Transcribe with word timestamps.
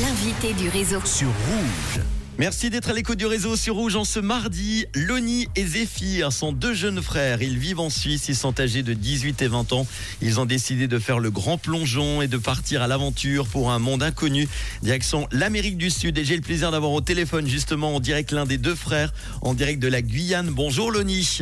L'invité 0.00 0.54
du 0.54 0.70
réseau. 0.70 1.00
sur 1.04 1.26
Rouge. 1.26 2.00
Merci 2.38 2.70
d'être 2.70 2.88
à 2.88 2.92
l'écoute 2.94 3.18
du 3.18 3.26
réseau 3.26 3.56
sur 3.56 3.74
Rouge 3.74 3.94
en 3.94 4.04
ce 4.04 4.20
mardi. 4.20 4.86
Loni 4.94 5.48
et 5.54 5.66
Zéphyr 5.66 6.32
sont 6.32 6.52
deux 6.52 6.72
jeunes 6.72 7.02
frères. 7.02 7.42
Ils 7.42 7.58
vivent 7.58 7.80
en 7.80 7.90
Suisse. 7.90 8.26
Ils 8.28 8.34
sont 8.36 8.58
âgés 8.58 8.82
de 8.82 8.94
18 8.94 9.42
et 9.42 9.48
20 9.48 9.74
ans. 9.74 9.86
Ils 10.22 10.40
ont 10.40 10.46
décidé 10.46 10.88
de 10.88 10.98
faire 10.98 11.18
le 11.18 11.30
grand 11.30 11.58
plongeon 11.58 12.22
et 12.22 12.28
de 12.28 12.38
partir 12.38 12.80
à 12.80 12.86
l'aventure 12.86 13.46
pour 13.46 13.70
un 13.70 13.78
monde 13.78 14.02
inconnu. 14.02 14.48
Direction 14.82 15.28
l'Amérique 15.30 15.76
du 15.76 15.90
Sud. 15.90 16.16
Et 16.16 16.24
j'ai 16.24 16.36
le 16.36 16.42
plaisir 16.42 16.70
d'avoir 16.70 16.92
au 16.92 17.02
téléphone 17.02 17.46
justement 17.46 17.96
en 17.96 18.00
direct 18.00 18.32
l'un 18.32 18.46
des 18.46 18.58
deux 18.58 18.74
frères 18.74 19.12
en 19.42 19.52
direct 19.52 19.78
de 19.78 19.88
la 19.88 20.00
Guyane. 20.00 20.48
Bonjour 20.48 20.90
Loni. 20.90 21.40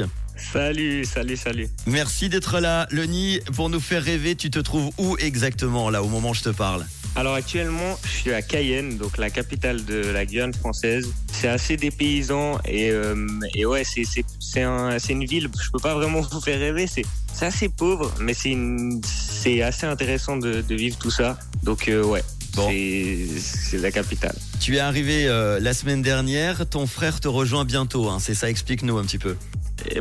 Salut, 0.53 1.05
salut, 1.05 1.37
salut. 1.37 1.69
Merci 1.87 2.29
d'être 2.29 2.59
là. 2.59 2.89
Loni, 2.91 3.39
pour 3.55 3.71
nous 3.71 3.80
faire 3.80 4.03
rêver, 4.03 4.35
tu 4.35 4.51
te 4.51 4.59
trouves 4.59 4.91
où 4.98 5.17
exactement 5.19 5.89
là 5.89 6.03
au 6.03 6.09
moment 6.09 6.30
où 6.30 6.35
je 6.35 6.43
te 6.43 6.48
parle? 6.48 6.85
Alors 7.16 7.34
actuellement, 7.34 7.98
je 8.04 8.08
suis 8.08 8.32
à 8.32 8.40
Cayenne, 8.40 8.96
donc 8.96 9.18
la 9.18 9.30
capitale 9.30 9.84
de 9.84 9.96
la 10.11 10.25
Guyane 10.25 10.54
française. 10.54 11.12
C'est 11.32 11.48
assez 11.48 11.76
dépaysant 11.76 12.58
et, 12.66 12.90
euh, 12.90 13.26
et 13.54 13.66
ouais, 13.66 13.82
c'est 13.85 14.04
c'est 14.04 14.25
c'est 14.39 14.62
un, 14.62 14.98
c'est 14.98 15.12
une 15.12 15.25
ville. 15.26 15.49
Je 15.62 15.71
peux 15.71 15.80
pas 15.80 15.94
vraiment 15.94 16.21
vous 16.32 16.40
faire 16.40 16.58
rêver. 16.58 16.86
C'est 16.86 17.04
c'est 17.35 17.46
assez 17.46 17.68
pauvre, 17.68 18.12
mais 18.21 18.32
c'est 18.35 19.62
assez 19.62 19.86
intéressant 19.86 20.36
de, 20.36 20.61
de 20.62 20.75
vivre 20.75 20.96
tout 20.99 21.11
ça. 21.11 21.38
Donc 21.62 21.88
euh, 21.88 22.02
ouais, 22.04 22.22
Bon. 22.54 22.68
c'est 22.71 23.79
la 23.79 23.90
capitale. 23.90 24.36
Tu 24.61 24.77
es 24.77 24.80
arrivé 24.80 25.27
euh, 25.27 25.58
la 25.61 25.74
semaine 25.74 26.02
dernière. 26.02 26.66
Ton 26.68 26.86
frère 26.86 27.21
te 27.21 27.29
rejoint 27.29 27.64
bientôt. 27.64 28.08
hein. 28.08 28.18
C'est 28.21 28.35
ça, 28.35 28.49
explique-nous 28.49 28.96
un 28.99 29.04
petit 29.04 29.18
peu. 29.18 29.36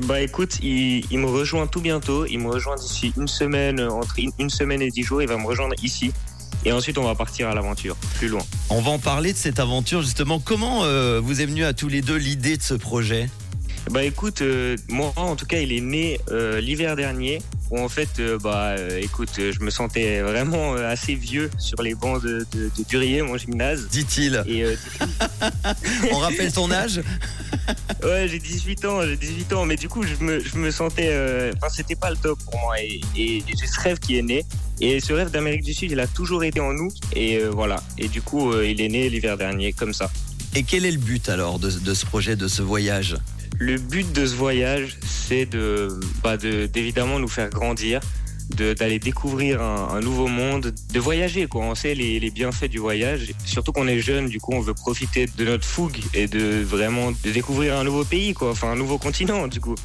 Bah 0.03 0.19
écoute, 0.21 0.57
il, 0.61 1.05
il 1.09 1.19
me 1.19 1.27
rejoint 1.27 1.65
tout 1.67 1.79
bientôt. 1.81 2.25
Il 2.25 2.39
me 2.39 2.49
rejoint 2.49 2.75
d'ici 2.75 3.13
une 3.17 3.27
semaine, 3.29 3.79
entre 3.79 4.19
une, 4.19 4.31
une 4.37 4.49
semaine 4.49 4.81
et 4.81 4.89
dix 4.89 5.03
jours. 5.03 5.21
Il 5.21 5.27
va 5.27 5.37
me 5.37 5.45
rejoindre 5.45 5.75
ici. 5.81 6.11
Et 6.65 6.71
ensuite, 6.71 6.97
on 6.97 7.03
va 7.03 7.15
partir 7.15 7.49
à 7.49 7.55
l'aventure, 7.55 7.95
plus 8.17 8.27
loin. 8.27 8.41
On 8.69 8.81
va 8.81 8.91
en 8.91 8.99
parler 8.99 9.31
de 9.31 9.37
cette 9.37 9.59
aventure 9.59 10.01
justement. 10.01 10.39
Comment 10.39 10.83
euh, 10.83 11.21
vous 11.23 11.41
est 11.41 11.45
venu 11.45 11.63
à 11.63 11.73
tous 11.73 11.87
les 11.87 12.01
deux 12.01 12.17
l'idée 12.17 12.57
de 12.57 12.61
ce 12.61 12.73
projet? 12.73 13.29
Bah 13.91 14.03
écoute, 14.03 14.41
euh, 14.41 14.75
moi 14.89 15.13
en 15.15 15.35
tout 15.35 15.45
cas, 15.45 15.59
il 15.59 15.71
est 15.71 15.81
né 15.81 16.19
euh, 16.31 16.59
l'hiver 16.59 16.95
dernier. 16.95 17.41
Où 17.71 17.79
en 17.79 17.89
fait, 17.89 18.09
euh, 18.19 18.39
bah 18.39 18.75
euh, 18.77 18.99
écoute, 18.99 19.29
euh, 19.37 19.51
je 19.51 19.59
me 19.63 19.69
sentais 19.69 20.21
vraiment 20.21 20.73
assez 20.73 21.13
vieux 21.13 21.51
sur 21.59 21.81
les 21.83 21.93
bancs 21.93 22.21
de, 22.23 22.45
de, 22.51 22.71
de 22.75 22.83
Durier, 22.87 23.21
mon 23.21 23.37
gymnase. 23.37 23.87
Dit-il. 23.89 24.43
Et 24.47 24.65
On 26.11 26.17
rappelle 26.17 26.51
ton 26.51 26.71
âge? 26.71 27.01
Ouais, 28.03 28.27
j'ai 28.27 28.39
18 28.39 28.85
ans, 28.85 29.01
j'ai 29.03 29.15
18 29.15 29.53
ans, 29.53 29.65
mais 29.65 29.75
du 29.75 29.89
coup, 29.89 30.01
je 30.03 30.15
me, 30.23 30.39
je 30.39 30.55
me 30.57 30.71
sentais, 30.71 31.51
enfin, 31.55 31.67
c'était 31.69 31.95
pas 31.95 32.09
le 32.09 32.15
top 32.15 32.39
pour 32.43 32.59
moi. 32.61 32.79
Et, 32.81 33.01
et 33.15 33.43
j'ai 33.47 33.67
ce 33.67 33.79
rêve 33.79 33.99
qui 33.99 34.17
est 34.17 34.21
né. 34.23 34.45
Et 34.81 34.99
ce 34.99 35.13
rêve 35.13 35.29
d'Amérique 35.29 35.63
du 35.63 35.73
Sud, 35.73 35.91
il 35.91 35.99
a 35.99 36.07
toujours 36.07 36.43
été 36.43 36.59
en 36.59 36.73
nous. 36.73 36.89
Et 37.15 37.39
voilà. 37.43 37.83
Et 37.97 38.07
du 38.07 38.21
coup, 38.21 38.53
il 38.61 38.81
est 38.81 38.87
né 38.87 39.09
l'hiver 39.09 39.37
dernier, 39.37 39.73
comme 39.73 39.93
ça. 39.93 40.09
Et 40.55 40.63
quel 40.63 40.85
est 40.85 40.91
le 40.91 40.97
but 40.97 41.29
alors 41.29 41.59
de, 41.59 41.69
de 41.69 41.93
ce 41.93 42.05
projet, 42.05 42.35
de 42.35 42.47
ce 42.47 42.61
voyage? 42.63 43.17
Le 43.59 43.77
but 43.77 44.09
de 44.13 44.25
ce 44.25 44.35
voyage, 44.35 44.97
c'est 45.05 45.45
de, 45.45 45.99
bah 46.23 46.37
de, 46.37 46.65
d'évidemment 46.65 47.19
nous 47.19 47.27
faire 47.27 47.49
grandir, 47.49 47.99
d'aller 48.55 48.99
découvrir 48.99 49.61
un, 49.61 49.99
nouveau 49.99 50.27
monde, 50.27 50.73
de 50.93 50.99
voyager, 50.99 51.45
quoi. 51.47 51.65
On 51.65 51.75
sait 51.75 51.93
les, 51.93 52.31
bienfaits 52.31 52.69
du 52.69 52.79
voyage. 52.79 53.33
Surtout 53.45 53.73
qu'on 53.73 53.87
est 53.87 53.99
jeune, 53.99 54.27
du 54.27 54.39
coup, 54.39 54.53
on 54.53 54.61
veut 54.61 54.73
profiter 54.73 55.25
de 55.37 55.45
notre 55.45 55.65
fougue 55.65 55.99
et 56.13 56.27
de 56.27 56.61
vraiment 56.63 57.11
découvrir 57.23 57.77
un 57.77 57.83
nouveau 57.83 58.05
pays, 58.05 58.33
quoi. 58.33 58.51
Enfin, 58.51 58.71
un 58.71 58.75
nouveau 58.75 58.97
continent, 58.97 59.47
du 59.47 59.59
coup. 59.59 59.75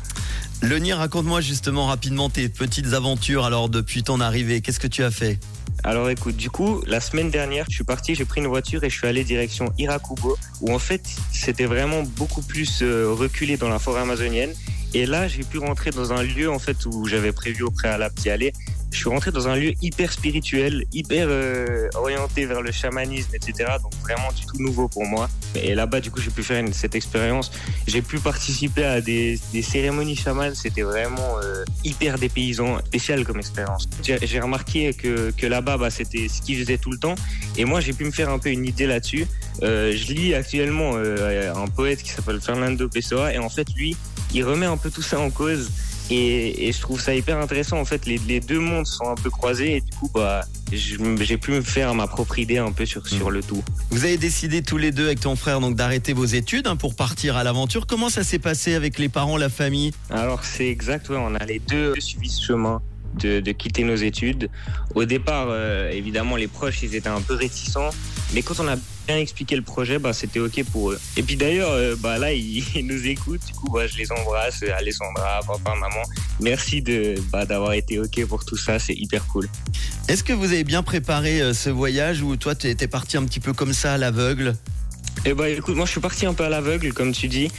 Raconte-moi 0.63 1.41
justement 1.41 1.87
rapidement 1.87 2.31
tes 2.31 2.49
petites 2.49 2.95
aventures 2.95 3.45
alors 3.45 3.69
depuis 3.69 4.03
ton 4.03 4.21
arrivée. 4.21 4.61
Qu'est-ce 4.61 4.81
que 4.81 4.87
tu 4.87 5.03
as 5.03 5.11
fait? 5.11 5.39
Alors 5.87 6.09
écoute, 6.09 6.37
du 6.37 6.49
coup, 6.49 6.83
la 6.87 6.99
semaine 6.99 7.31
dernière, 7.31 7.67
je 7.69 7.75
suis 7.75 7.85
parti, 7.85 8.15
j'ai 8.15 8.25
pris 8.25 8.41
une 8.41 8.47
voiture 8.47 8.83
et 8.85 8.89
je 8.89 8.97
suis 8.97 9.07
allé 9.07 9.23
direction 9.23 9.71
Irakubo, 9.77 10.39
où 10.63 10.73
en 10.73 10.79
fait, 10.79 11.03
c'était 11.31 11.67
vraiment 11.67 12.03
beaucoup 12.03 12.41
plus 12.41 12.81
euh, 12.81 13.13
reculé 13.13 13.59
dans 13.59 13.69
la 13.69 13.79
forêt 13.79 14.01
amazonienne. 14.01 14.55
Et 14.95 15.05
là, 15.05 15.29
j'ai 15.29 15.43
pu 15.43 15.59
rentrer 15.59 15.91
dans 15.91 16.15
un 16.15 16.23
lieu 16.23 16.51
en 16.51 16.59
fait 16.59 16.87
où 16.87 17.05
j'avais 17.07 17.33
prévu 17.33 17.65
au 17.65 17.71
préalable 17.71 18.15
d'y 18.15 18.31
aller. 18.31 18.55
Je 18.95 19.01
suis 19.01 19.09
rentré 19.09 19.33
dans 19.33 19.49
un 19.49 19.57
lieu 19.57 19.73
hyper 19.83 20.13
spirituel, 20.13 20.85
hyper 20.93 21.27
euh, 21.29 21.89
orienté 21.97 22.47
vers 22.47 22.63
le 22.63 22.71
chamanisme, 22.71 23.35
etc. 23.35 23.73
Donc 23.83 23.93
vraiment 24.03 24.31
du 24.33 24.47
tout 24.47 24.63
nouveau 24.63 24.87
pour 24.87 25.05
moi. 25.05 25.29
Et 25.57 25.75
là-bas, 25.75 26.01
du 26.01 26.13
coup, 26.13 26.21
j'ai 26.21 26.31
pu 26.31 26.45
faire 26.45 26.61
une- 26.61 26.73
cette 26.73 26.95
expérience. 26.95 27.51
J'ai 27.89 28.03
pu 28.03 28.21
participer 28.21 28.85
à 28.85 29.01
des, 29.01 29.41
cérémonies 29.63 30.15
chamanes. 30.15 30.55
C'était 30.55 30.83
vraiment 30.83 31.39
euh, 31.43 31.65
hyper 31.83 32.19
dépaysant, 32.21 32.79
spécial 32.87 33.25
comme 33.25 33.41
expérience. 33.41 33.89
J'ai 34.01 34.17
j'ai 34.23 34.39
remarqué 34.39 34.95
que, 34.95 35.33
que 35.37 35.47
là-bas, 35.47 35.77
bah, 35.77 35.91
c'était 35.91 36.29
ce 36.29 36.41
qu'ils 36.41 36.61
faisaient 36.61 36.79
tout 36.79 36.93
le 36.93 36.99
temps. 36.99 37.17
Et 37.57 37.65
moi, 37.65 37.81
j'ai 37.81 37.95
pu 37.95 38.05
me 38.05 38.13
faire 38.13 38.31
un 38.31 38.39
peu 38.39 38.51
une 38.51 38.65
idée 38.65 38.87
là-dessus. 38.87 39.27
Euh, 39.65 39.93
je 39.97 40.13
lis 40.13 40.35
actuellement 40.35 40.93
euh, 40.95 41.53
un 41.53 41.67
poète 41.67 42.01
qui 42.01 42.11
s'appelle 42.11 42.41
Fernando 42.41 42.89
Pessoa. 42.89 43.35
Et 43.35 43.39
en 43.39 43.49
fait, 43.49 43.67
lui, 43.75 43.97
il 44.33 44.45
remet 44.45 44.67
un 44.67 44.77
peu 44.77 44.91
tout 44.91 45.03
ça 45.03 45.19
en 45.19 45.31
cause. 45.31 45.69
Et, 46.11 46.69
et 46.69 46.73
je 46.73 46.81
trouve 46.81 47.01
ça 47.01 47.15
hyper 47.15 47.39
intéressant. 47.39 47.79
En 47.79 47.85
fait, 47.85 48.05
les, 48.07 48.19
les 48.19 48.41
deux 48.41 48.61
mondes 48.61 48.87
sont 48.87 49.09
un 49.09 49.15
peu 49.15 49.31
croisés. 49.31 49.77
Et 49.77 49.81
du 49.81 49.91
coup, 49.97 50.11
bah, 50.13 50.45
j'ai 50.71 51.39
pu 51.39 51.53
me 51.53 51.63
faire 51.63 51.95
ma 51.95 52.07
propre 52.07 52.39
idée 52.39 52.59
un 52.59 52.73
peu 52.73 52.85
sur, 52.85 53.07
sur 53.07 53.31
le 53.31 53.43
tout. 53.43 53.63
Vous 53.91 54.05
avez 54.05 54.19
décidé 54.19 54.63
tous 54.63 54.77
les 54.77 54.93
deux 54.93 55.07
avec 55.07 55.21
ton 55.21 55.37
frère 55.37 55.61
donc 55.61 55.77
d'arrêter 55.77 56.13
vos 56.13 56.25
études 56.25 56.67
hein, 56.67 56.77
pour 56.77 56.95
partir 56.95 57.37
à 57.37 57.45
l'aventure. 57.45 57.87
Comment 57.87 58.11
ça 58.11 58.25
s'est 58.25 58.39
passé 58.39 58.75
avec 58.75 58.99
les 58.99 59.09
parents, 59.09 59.37
la 59.37 59.49
famille? 59.49 59.93
Alors 60.11 60.45
c'est 60.45 60.69
exact, 60.69 61.09
ouais, 61.09 61.17
on 61.19 61.35
a 61.35 61.45
les 61.45 61.59
deux 61.59 61.95
suivi 61.99 62.29
ce 62.29 62.45
chemin 62.45 62.83
de, 63.19 63.41
de 63.41 63.53
quitter 63.53 63.85
nos 63.85 63.97
études. 63.97 64.51
Au 64.95 65.05
départ, 65.05 65.49
euh, 65.51 65.91
évidemment, 65.91 66.37
les 66.37 66.49
proches, 66.49 66.83
ils 66.83 66.95
étaient 66.95 67.09
un 67.09 67.21
peu 67.21 67.35
réticents, 67.35 67.91
mais 68.33 68.43
quand 68.43 68.61
on 68.61 68.69
a 68.69 68.77
bien 69.07 69.19
expliqué 69.19 69.57
le 69.57 69.63
projet, 69.63 69.99
bah, 69.99 70.13
c'était 70.13 70.41
ok 70.41 70.65
pour 70.73 70.93
eux. 70.93 71.01
Et 71.17 71.23
puis 71.23 71.37
d'ailleurs, 71.37 71.71
euh, 71.71 71.95
bah, 71.99 72.19
là, 72.19 72.33
ils, 72.33 72.65
ils 72.75 72.87
nous 72.87 73.07
écoutent, 73.07 73.45
du 73.47 73.53
coup, 73.53 73.71
bah, 73.71 73.87
je 73.87 73.97
les 73.99 74.11
embrasse, 74.13 74.63
Alessandra, 74.77 75.41
papa, 75.47 75.75
maman. 75.75 76.03
Merci 76.41 76.83
de 76.83 77.15
bah, 77.33 77.45
d'avoir 77.47 77.73
été 77.73 77.99
ok 77.99 78.27
pour 78.27 78.45
tout 78.45 78.57
ça, 78.57 78.79
c'est 78.79 78.95
hyper 78.95 79.27
cool. 79.27 79.49
Est-ce 80.09 80.25
que 80.25 80.33
vous 80.33 80.53
avez 80.53 80.65
bien 80.65 80.83
préparé 80.83 81.41
euh, 81.41 81.55
ce 81.55 81.71
voyage 81.71 82.23
ou 82.23 82.37
toi 82.37 82.55
tu 82.55 82.69
étais 82.69 82.89
parti 82.89 83.17
un 83.17 83.25
petit 83.25 83.41
peu 83.41 83.53
comme 83.53 83.73
ça 83.73 83.95
à 83.95 83.99
l'aveugle? 83.99 84.55
Eh 85.25 85.33
bah 85.33 85.49
écoute, 85.49 85.75
moi 85.75 85.87
je 85.87 85.93
suis 85.93 86.01
parti 86.01 86.27
un 86.27 86.35
peu 86.35 86.45
à 86.45 86.51
l'aveugle, 86.51 86.93
comme 86.93 87.13
tu 87.13 87.29
dis, 87.29 87.51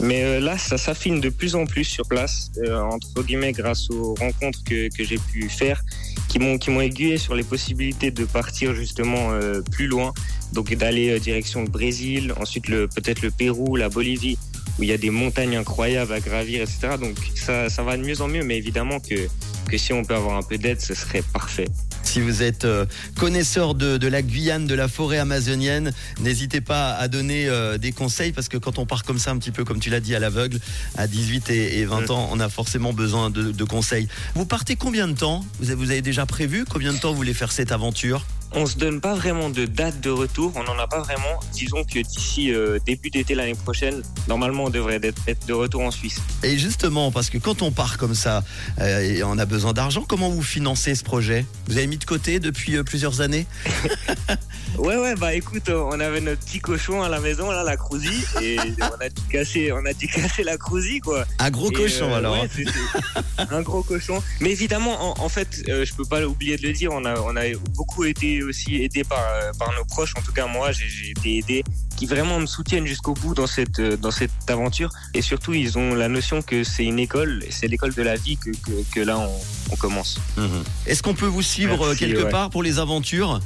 mais 0.00 0.24
euh, 0.24 0.40
là 0.40 0.58
ça 0.58 0.78
s'affine 0.78 1.20
de 1.20 1.28
plus 1.28 1.54
en 1.54 1.66
plus 1.66 1.84
sur 1.84 2.06
place, 2.06 2.50
euh, 2.58 2.80
entre 2.80 3.22
guillemets 3.22 3.52
grâce 3.52 3.90
aux 3.90 4.14
rencontres 4.14 4.62
que, 4.64 4.88
que 4.94 5.04
j'ai 5.04 5.18
pu 5.18 5.48
faire, 5.48 5.82
qui 6.28 6.38
m'ont 6.38 6.58
qui 6.58 6.70
m'ont 6.70 6.80
aiguillé 6.80 7.18
sur 7.18 7.34
les 7.34 7.44
possibilités 7.44 8.10
de 8.10 8.24
partir 8.24 8.74
justement 8.74 9.32
euh, 9.32 9.60
plus 9.72 9.86
loin, 9.86 10.12
donc 10.52 10.72
d'aller 10.74 11.18
direction 11.20 11.62
le 11.62 11.68
Brésil, 11.68 12.34
ensuite 12.40 12.68
le 12.68 12.88
peut-être 12.88 13.22
le 13.22 13.30
Pérou, 13.30 13.76
la 13.76 13.88
Bolivie, 13.88 14.38
où 14.78 14.82
il 14.82 14.88
y 14.88 14.92
a 14.92 14.98
des 14.98 15.10
montagnes 15.10 15.56
incroyables 15.56 16.12
à 16.12 16.20
gravir, 16.20 16.62
etc. 16.62 16.96
Donc 17.00 17.16
ça 17.34 17.68
ça 17.68 17.82
va 17.82 17.96
de 17.96 18.02
mieux 18.02 18.20
en 18.20 18.28
mieux, 18.28 18.42
mais 18.42 18.56
évidemment 18.56 19.00
que 19.00 19.28
que 19.68 19.78
si 19.78 19.92
on 19.92 20.04
peut 20.04 20.14
avoir 20.14 20.36
un 20.36 20.42
peu 20.42 20.58
d'aide, 20.58 20.80
ce 20.80 20.94
serait 20.94 21.22
parfait. 21.32 21.68
Si 22.04 22.20
vous 22.20 22.42
êtes 22.42 22.64
euh, 22.64 22.86
connaisseur 23.18 23.74
de, 23.74 23.96
de 23.96 24.06
la 24.08 24.22
Guyane, 24.22 24.66
de 24.66 24.74
la 24.74 24.86
forêt 24.88 25.18
amazonienne, 25.18 25.92
n'hésitez 26.20 26.60
pas 26.60 26.94
à 26.94 27.08
donner 27.08 27.48
euh, 27.48 27.76
des 27.76 27.90
conseils 27.92 28.30
parce 28.32 28.48
que 28.48 28.56
quand 28.56 28.78
on 28.78 28.86
part 28.86 29.02
comme 29.02 29.18
ça, 29.18 29.32
un 29.32 29.38
petit 29.38 29.50
peu 29.50 29.64
comme 29.64 29.80
tu 29.80 29.90
l'as 29.90 30.00
dit, 30.00 30.14
à 30.14 30.20
l'aveugle, 30.20 30.60
à 30.96 31.06
18 31.08 31.50
et, 31.50 31.78
et 31.80 31.84
20 31.84 32.02
Mm. 32.04 32.10
ans, 32.12 32.28
on 32.32 32.38
a 32.40 32.48
forcément 32.48 32.92
besoin 32.92 33.30
de, 33.30 33.50
de 33.50 33.64
conseils. 33.64 34.08
Vous 34.34 34.46
partez 34.46 34.76
combien 34.76 35.08
de 35.08 35.14
temps? 35.14 35.44
Vous 35.58 35.70
avez, 35.70 35.74
vous 35.76 35.90
avez 35.90 36.02
déjà 36.02 36.26
prévu 36.26 36.64
combien 36.68 36.92
de 36.92 36.98
temps 36.98 37.10
vous 37.10 37.16
voulez 37.16 37.34
faire 37.34 37.50
cette 37.52 37.72
aventure? 37.72 38.24
On 38.56 38.66
se 38.66 38.76
donne 38.76 39.00
pas 39.00 39.14
vraiment 39.14 39.50
de 39.50 39.64
date 39.64 40.00
de 40.00 40.10
retour, 40.10 40.52
on 40.54 40.62
n'en 40.62 40.78
a 40.78 40.86
pas 40.86 41.00
vraiment. 41.00 41.40
Disons 41.52 41.82
que 41.82 41.98
d'ici 41.98 42.52
euh, 42.52 42.78
début 42.86 43.10
d'été 43.10 43.34
l'année 43.34 43.56
prochaine, 43.56 44.02
normalement 44.28 44.64
on 44.64 44.70
devrait 44.70 45.00
être, 45.02 45.46
de 45.46 45.52
retour 45.52 45.82
en 45.82 45.90
Suisse. 45.90 46.20
Et 46.44 46.56
justement, 46.56 47.10
parce 47.10 47.30
que 47.30 47.38
quand 47.38 47.62
on 47.62 47.72
part 47.72 47.98
comme 47.98 48.14
ça 48.14 48.44
euh, 48.80 49.00
et 49.00 49.24
on 49.24 49.38
a 49.38 49.44
besoin 49.44 49.72
d'argent, 49.72 50.04
comment 50.06 50.30
vous 50.30 50.42
financez 50.42 50.94
ce 50.94 51.02
projet? 51.02 51.44
Vous 51.66 51.78
avez 51.78 51.88
mis 51.88 51.98
de 51.98 52.04
côté 52.04 52.38
depuis 52.38 52.76
euh, 52.76 52.84
plusieurs 52.84 53.20
années? 53.20 53.46
Ouais 54.78 54.96
ouais 54.96 55.14
bah 55.14 55.34
écoute, 55.34 55.68
euh, 55.68 55.82
on 55.86 56.00
avait 56.00 56.20
notre 56.20 56.40
petit 56.44 56.58
cochon 56.60 57.02
à 57.02 57.08
la 57.08 57.20
maison 57.20 57.50
là, 57.50 57.62
la 57.62 57.76
crousie, 57.76 58.24
et 58.42 58.56
on 58.80 59.00
a 59.00 59.08
dû 59.08 59.22
casser, 59.30 59.70
on 59.72 59.84
a 59.86 59.92
dû 59.92 60.08
casser 60.08 60.42
la 60.42 60.56
crousie 60.56 61.00
quoi. 61.00 61.24
Un 61.38 61.50
gros 61.50 61.70
Et, 61.70 61.74
cochon 61.74 62.10
euh, 62.10 62.16
alors. 62.16 62.34
ouais, 62.34 62.48
c'est 62.56 63.52
un 63.52 63.62
gros 63.62 63.82
cochon. 63.82 64.22
Mais 64.40 64.50
évidemment, 64.50 65.12
en, 65.20 65.24
en 65.24 65.28
fait, 65.28 65.62
euh, 65.68 65.84
je 65.84 65.94
peux 65.94 66.04
pas 66.04 66.24
oublier 66.26 66.56
de 66.56 66.66
le 66.66 66.72
dire, 66.72 66.90
on 66.92 67.04
a, 67.04 67.18
on 67.20 67.36
a 67.36 67.42
beaucoup 67.76 68.04
été 68.04 68.42
aussi 68.42 68.82
aidés 68.82 69.04
par, 69.04 69.24
par 69.58 69.72
nos 69.76 69.84
proches. 69.84 70.12
En 70.18 70.22
tout 70.22 70.32
cas, 70.32 70.46
moi, 70.46 70.72
j'ai 70.72 70.88
j'ai 70.88 71.10
été 71.10 71.38
aidé, 71.38 71.64
qui 71.96 72.06
vraiment 72.06 72.40
me 72.40 72.46
soutiennent 72.46 72.86
jusqu'au 72.86 73.14
bout 73.14 73.34
dans 73.34 73.46
cette, 73.46 73.78
euh, 73.78 73.96
dans 73.96 74.10
cette 74.10 74.30
aventure. 74.48 74.90
Et 75.14 75.22
surtout, 75.22 75.54
ils 75.54 75.78
ont 75.78 75.94
la 75.94 76.08
notion 76.08 76.42
que 76.42 76.64
c'est 76.64 76.84
une 76.84 76.98
école, 76.98 77.44
c'est 77.50 77.68
l'école 77.68 77.94
de 77.94 78.02
la 78.02 78.16
vie 78.16 78.36
que, 78.36 78.50
que, 78.50 78.94
que 78.94 79.00
là, 79.00 79.18
on, 79.18 79.30
on 79.72 79.76
commence. 79.76 80.18
Mhm. 80.36 80.64
Est-ce 80.86 81.02
qu'on 81.02 81.14
peut 81.14 81.26
vous 81.26 81.42
suivre 81.42 81.82
euh, 81.82 81.88
Merci, 81.88 81.98
quelque 81.98 82.24
ouais. 82.24 82.30
part 82.30 82.50
pour 82.50 82.62
les 82.62 82.78
aventures? 82.78 83.40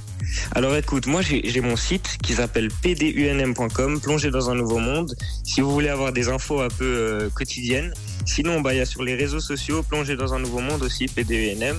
Alors 0.53 0.77
écoute, 0.77 1.07
moi 1.07 1.23
j'ai 1.23 1.49
j'ai 1.49 1.61
mon 1.61 1.77
site 1.77 2.19
qui 2.23 2.35
s'appelle 2.35 2.69
pdunm.com, 2.69 4.01
plonger 4.01 4.31
dans 4.31 4.51
un 4.51 4.55
nouveau 4.55 4.79
monde. 4.79 5.15
Si 5.45 5.61
vous 5.61 5.71
voulez 5.71 5.89
avoir 5.89 6.13
des 6.13 6.29
infos 6.29 6.61
un 6.61 6.69
peu 6.69 6.85
euh, 6.85 7.31
quotidiennes. 7.31 7.93
Sinon, 8.27 8.61
bah 8.61 8.75
il 8.75 8.79
y 8.79 8.81
a 8.81 8.85
sur 8.87 9.03
les 9.03 9.15
réseaux 9.15 9.41
sociaux, 9.41 9.83
plonger 9.83 10.17
dans 10.17 10.35
un 10.35 10.39
nouveau 10.39 10.61
monde 10.61 10.83
aussi, 10.83 11.07
pdunm. 11.07 11.79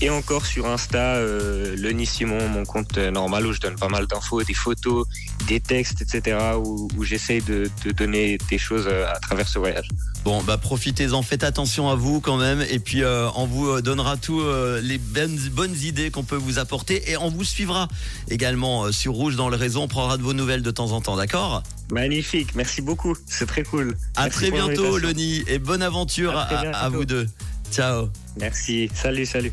Et 0.00 0.10
encore 0.10 0.46
sur 0.46 0.66
Insta, 0.66 1.16
euh, 1.16 1.74
Lenny 1.76 2.06
Simon, 2.06 2.48
mon 2.48 2.64
compte 2.64 2.96
normal 2.98 3.46
où 3.46 3.52
je 3.52 3.60
donne 3.60 3.76
pas 3.76 3.88
mal 3.88 4.06
d'infos, 4.06 4.42
des 4.44 4.54
photos, 4.54 5.06
des 5.48 5.60
textes, 5.60 6.02
etc. 6.02 6.38
où, 6.56 6.88
où 6.96 7.04
j'essaye 7.04 7.42
de, 7.42 7.68
de 7.84 7.90
donner 7.90 8.38
des 8.48 8.58
choses 8.58 8.86
euh, 8.86 9.06
à 9.08 9.18
travers 9.18 9.48
ce 9.48 9.58
voyage. 9.58 9.88
Bon, 10.24 10.42
bah 10.42 10.58
profitez-en, 10.58 11.22
faites 11.22 11.42
attention 11.42 11.88
à 11.88 11.94
vous 11.94 12.20
quand 12.20 12.36
même, 12.36 12.62
et 12.70 12.78
puis 12.78 13.02
euh, 13.02 13.28
on 13.34 13.46
vous 13.46 13.68
euh, 13.68 13.82
donnera 13.82 14.16
tous 14.16 14.40
euh, 14.40 14.80
les 14.80 14.98
bonnes, 14.98 15.38
bonnes 15.52 15.76
idées 15.76 16.10
qu'on 16.10 16.24
peut 16.24 16.36
vous 16.36 16.58
apporter, 16.58 17.10
et 17.10 17.16
on 17.16 17.30
vous 17.30 17.44
suivra 17.44 17.88
également 18.28 18.92
sur 18.92 19.14
Rouge 19.14 19.36
dans 19.36 19.48
le 19.48 19.56
réseau. 19.56 19.80
On 19.80 19.88
prendra 19.88 20.16
de 20.16 20.22
vos 20.22 20.34
nouvelles 20.34 20.62
de 20.62 20.70
temps 20.70 20.92
en 20.92 21.00
temps, 21.00 21.16
d'accord? 21.16 21.62
Magnifique, 21.90 22.54
merci 22.54 22.82
beaucoup, 22.82 23.16
c'est 23.26 23.46
très 23.46 23.62
cool. 23.62 23.96
À 24.16 24.24
Merci 24.24 24.38
très 24.38 24.50
bientôt. 24.50 24.98
Loni, 24.98 25.44
et 25.46 25.58
bonne 25.58 25.82
aventure 25.82 26.36
À 26.36 26.88
vous 26.88 27.04
deux. 27.04 27.26
Ciao. 27.72 28.08
Merci, 28.38 28.90
salut, 28.94 29.26
salut. 29.26 29.52